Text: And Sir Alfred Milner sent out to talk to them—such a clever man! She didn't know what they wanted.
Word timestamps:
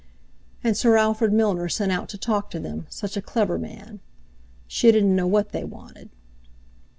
And 0.63 0.75
Sir 0.75 0.97
Alfred 0.97 1.31
Milner 1.31 1.69
sent 1.69 1.91
out 1.91 2.09
to 2.09 2.17
talk 2.17 2.49
to 2.49 2.59
them—such 2.59 3.15
a 3.17 3.21
clever 3.21 3.59
man! 3.59 3.99
She 4.65 4.91
didn't 4.91 5.15
know 5.15 5.27
what 5.27 5.49
they 5.51 5.63
wanted. 5.63 6.09